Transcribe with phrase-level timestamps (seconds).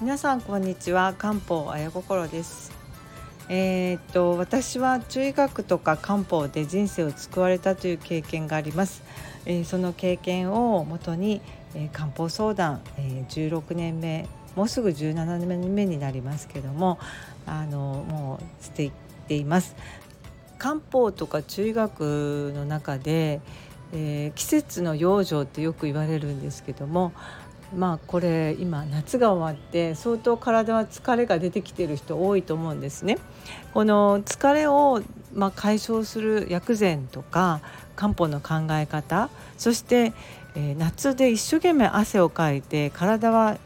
[0.00, 1.14] 皆さんこんにちは。
[1.18, 2.72] 漢方あや心です。
[3.48, 9.02] えー、っと私は中医学とか漢方で人生を救われたという経験があります、
[9.44, 11.40] えー、その経験をもとに、
[11.74, 16.98] えー、漢方相談、え16年目もうすぐ17年目になりますけども
[17.46, 18.92] あのもうしていっ
[19.28, 19.76] ています。
[20.58, 23.40] 漢方とか中医学の中で、
[23.92, 27.12] え季節の養生ってよく言われるんですけども
[27.74, 33.18] まあこれ今夏が終わって相当体は疲れが出てきてる人多いと思うんですね。
[33.74, 35.02] この疲れを
[35.34, 37.60] まあ解消する薬膳とか
[37.96, 40.12] 漢方の考え方そして、
[40.54, 43.58] えー、夏で一生懸命汗をかいて体は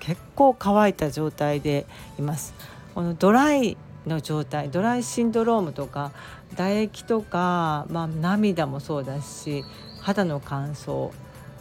[0.00, 1.86] 結構乾いた状態で
[2.18, 2.54] います。
[2.94, 6.12] このドライの状態ドライシンドロームとか
[6.52, 9.64] 唾液とか、まあ、涙もそうだし
[10.00, 11.10] 肌の乾燥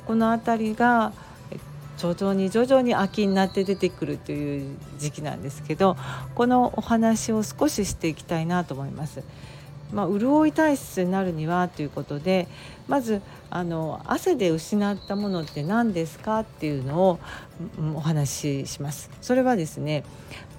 [0.05, 1.13] この辺りが
[1.98, 5.95] 徐々に徐々に秋になって出てくるという時期なんですけど
[6.36, 9.23] このお話を少ししていきたいなと思います。
[9.94, 12.47] まあ、潤い体質になるにはということで
[12.88, 17.19] まずあの汗で失ったものって何ですかっていうのを
[17.94, 19.09] お話しします。
[19.22, 20.03] それはですね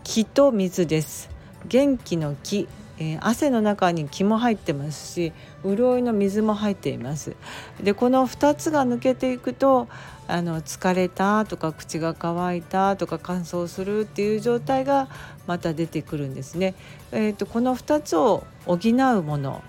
[0.04, 1.28] 気と水です
[1.66, 5.33] 元気の気えー、汗の中に気も入ってますし
[5.64, 7.36] 潤いの水も入っています
[7.83, 9.88] でこの2つが抜けていくと
[10.28, 15.08] あの疲れたとか口が乾いたとか乾燥するっていう状態が
[15.47, 16.75] また出てくるんですね。
[17.12, 19.62] えーと、この2つを補うもの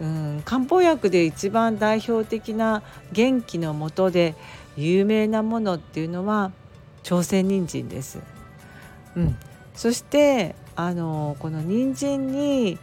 [0.00, 4.34] うん漢方薬で一番代表的な元気のもとで
[4.76, 6.52] 有名なものっていうのは
[7.02, 8.20] 朝鮮人参です。
[9.16, 9.36] うん、
[9.76, 12.78] そしてあのこの人参に、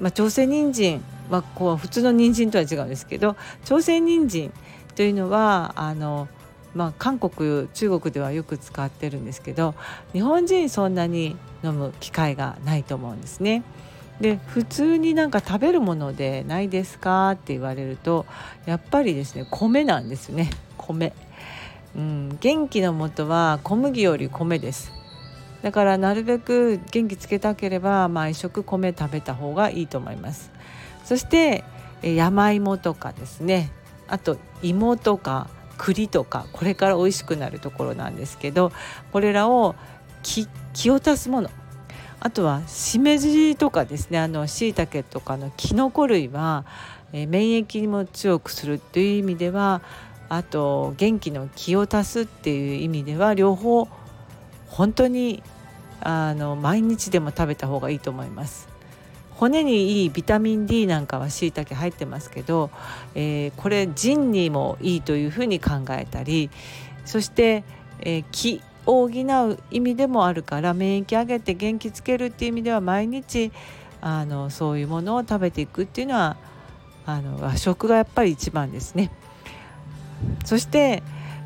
[0.00, 4.52] まあ、朝鮮人参はこう普通の人参とは違うんですけど朝鮮人参
[4.94, 6.28] というのはあの
[6.74, 9.74] まあ、韓国中国ではよく使ってるんですけど
[10.12, 13.62] 日本人そんなに飲む機会がないと思うんですね。
[14.20, 18.26] で普通になんか食べるものでないですかって言われると
[18.66, 20.50] やっぱりですね米なんですね。
[20.76, 21.14] 米、
[21.96, 24.95] うん、元気のもとは小麦より米です。
[25.66, 30.52] だからなるべく元気つけたければ毎食米食べた方がいいと思います。
[31.04, 31.64] そして
[32.04, 33.72] 山芋とかですね。
[34.06, 38.70] あと芋とか栗とかこれから美味しくなるところなんですけど
[39.10, 39.74] これらを
[40.22, 40.46] 気
[40.92, 41.50] を足すもの。
[42.20, 44.20] あとはしめじとかですね。
[44.20, 46.64] あのしいたけとかのきのこ類は、
[47.12, 49.82] え、免疫にも強くするという意味では
[50.28, 53.88] あと元気の気を足すっていう意味では両方
[54.68, 55.42] 本当に
[56.00, 58.68] あの毎日でも食べた方がいいと思います。
[59.36, 62.70] 骨にいいビタミン D なんかはしいたけ入ってますけど、
[63.14, 66.48] えー、これ腎にもいいというふうに考えたり
[67.04, 67.62] そして、
[68.00, 73.52] えー、気を補う意味でもあるから免疫上げて元気つけるっていう意味では毎日
[74.00, 76.36] あのそういうものを食べていくっていうのは
[77.04, 79.10] あの和食がやっぱり一番ですね。
[80.44, 81.02] そして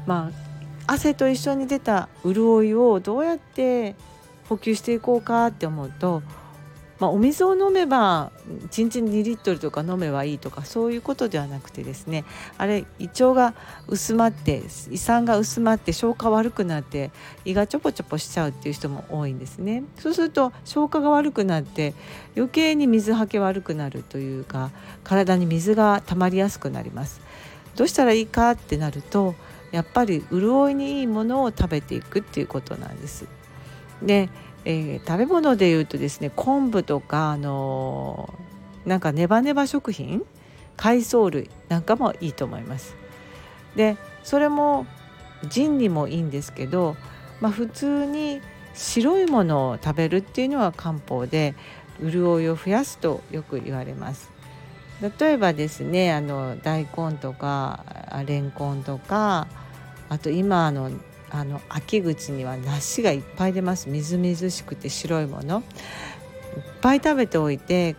[0.06, 0.30] ま
[0.86, 3.94] あ汗と一緒に出た潤いをどうやって
[4.50, 6.22] 補給していこうかって思うと
[7.00, 8.30] まあ、お水を飲めば
[8.68, 12.24] 1日2リットルとか飲めばいいとかそういうことではなくてですね
[12.58, 13.54] あれ胃腸が
[13.88, 17.10] 薄まって胃酸が薄まって消化悪くなって
[17.46, 19.82] 胃がちょぽちょぽしちゃうっていう人も多いんですね。
[19.98, 21.94] そうすると消化が悪くなって
[22.36, 24.70] 余計に水はけ悪くなるというか
[25.02, 27.22] 体に水が溜まりやすくなります。
[27.76, 29.34] どうしたらいいかってなると
[29.72, 33.39] やっぱり潤いにいいものを食べていくっていうことなんです。
[34.02, 34.28] で
[34.64, 40.22] えー、食べ物でいうとですね昆布とかあのー、なんかネバネバ食品
[40.76, 42.96] 海藻類なんかもいいと思います。
[43.76, 44.86] でそれも
[45.48, 46.96] 腎にもいいんですけど、
[47.40, 48.42] まあ、普通に
[48.74, 51.54] 白いものを食べるっていうのは漢方で
[52.02, 54.30] 潤いを増やすとよく言われます。
[55.18, 57.84] 例えばですねあの大根とか
[58.26, 59.46] レンコンとか
[60.10, 60.90] あと今あの
[61.30, 65.62] あの秋口には梨がいっぱい出ますみずみずしくて白いものいっ
[66.80, 67.96] ぱい食べておいて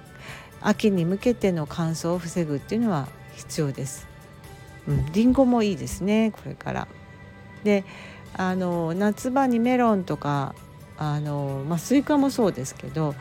[0.60, 4.07] 秋に向けての乾燥を防ぐっていうのは必要です。
[4.88, 6.88] うん、リンゴもいいですねこれから。
[7.63, 7.83] で
[8.33, 10.56] あの夏場にメロンとか
[10.98, 13.16] あの、まあ、スイカもそうですけど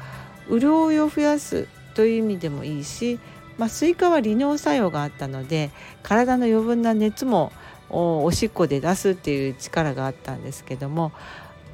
[0.49, 3.19] 潤いを増やすという意味でもいいし、
[3.59, 5.71] まあ、スイカは利尿作用があったので
[6.03, 7.53] 体の余分な熱も
[7.91, 11.13] おしっこで出すっていう力があったんですけども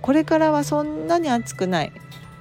[0.00, 1.92] これからはそんなに暑くない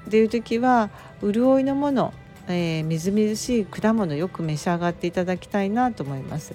[0.07, 0.89] っていう時は
[1.21, 2.13] 潤いのもの、
[2.47, 6.53] えー、みずみずしい果物よく召し上がっていただきたいなと思います。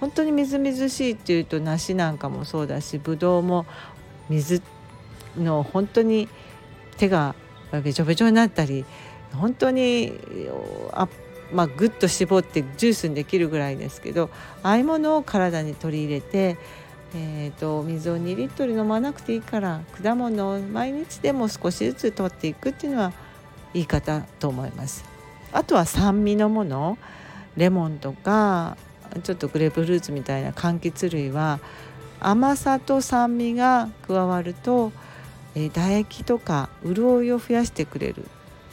[0.00, 3.66] 本当にみずみずしいっていうと梨なんかもそうだしぶどうも
[4.28, 4.62] 水
[5.36, 6.28] の本当に
[6.96, 7.34] 手が
[7.72, 8.84] べちょべちょになったり
[9.32, 10.12] 本当に
[10.92, 11.08] あ
[11.52, 14.30] まあ、ぐっと絞ってジュースにできるぐらいですけど
[14.62, 16.58] ああいうものを体に取り入れて、
[17.14, 23.12] えーと、水を2リットル飲まなくていいから果物を毎日でも少しずつ取っていくっていうのは
[23.74, 25.04] いい方と思います。
[25.52, 26.98] あとは酸味のもの
[27.56, 28.76] レモンとか
[29.22, 31.58] ちょっとグレープフルーツみたいな柑橘類は
[32.20, 34.92] 甘さと酸味が加わると、
[35.54, 38.26] えー、唾液とか潤いを増やしてくれる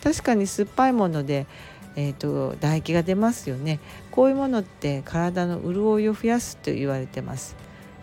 [0.05, 1.47] 確かに酸っぱいもので、
[1.95, 3.79] えーと、唾液が出ますよね
[4.11, 7.55] こういうものって体の潤いを増やすと言われてます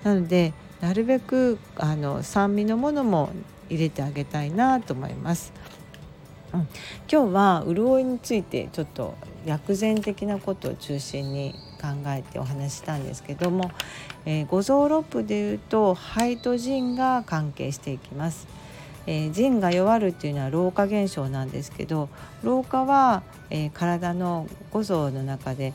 [0.03, 3.31] なのでなるべくあの酸味のものも
[3.71, 5.53] 入れてあげたいなと思います。
[6.53, 6.69] うん、
[7.11, 9.15] 今日は潤いについてちょっと
[9.47, 13.71] 薬膳的なことを中心に考えてお話したんですけども、
[14.27, 18.47] え、五臓六腑でいうと肺と腎が関係していきます。
[19.07, 22.09] えー、腎が弱るっていうのは老化現象なんですけど
[22.43, 25.75] 老化は、えー、体の五臓の中で、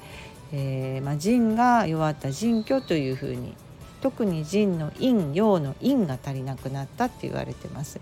[0.53, 3.53] えーまあ、腎が弱った腎虚というふうに
[4.01, 7.99] 特に腎の陰陽の陰が足りなくなったって言われてます。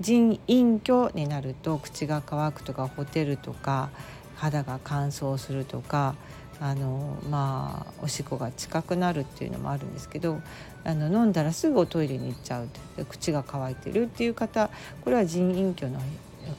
[0.00, 3.88] 腎陰虚になると口が乾くとかほてるとか
[4.36, 6.14] 肌が乾燥するとか
[6.60, 10.40] あのまあおしっこが近くなるっていうのもあるんですけど
[10.84, 12.68] あの飲んだらすぐおトイレに行っちゃう
[13.04, 14.70] 口が乾いてるっていう方
[15.04, 16.00] これは腎陰虚の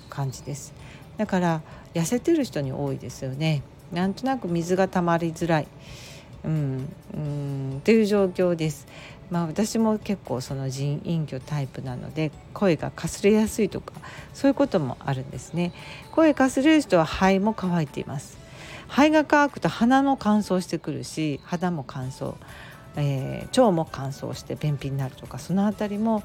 [0.09, 0.73] 感じです。
[1.17, 1.61] だから
[1.93, 3.63] 痩せてる人に多いですよね。
[3.91, 5.67] なんとなく水が溜まりづらい。
[6.45, 8.87] うんうんっていう状況です。
[9.31, 13.93] まあ私も結構その腎陰虚タイプなので声がかすれやすいとか
[14.33, 15.73] そういうこともあるんですね。
[16.11, 18.46] 声かすれる人は肺も乾いています。
[18.87, 22.35] 肺が乾くと鼻も乾燥してくるし肌も乾燥、
[22.95, 26.23] えー、腸も乾燥して便秘になるとかその辺りも、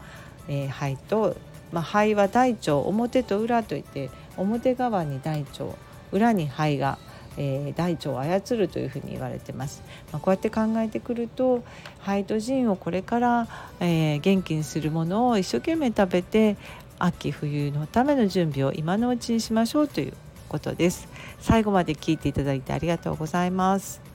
[0.49, 1.37] えー、肺と、
[1.73, 5.65] まあ、肺は大腸表と裏といって表側に大腸
[6.13, 6.99] 裏に肺が、
[7.37, 9.83] えー、大腸を操るというふうに言われてます。
[10.13, 11.65] まあ、こうやって考えてくると
[12.01, 13.49] 肺と腎をこれから、
[13.81, 16.57] えー、元気にするものを一生懸命食べて
[16.99, 20.13] 秋冬のための準備を今のうちにしましょうという
[20.53, 21.09] ことです。
[21.41, 24.12] 最後まで聞いていただいてありがとうございます。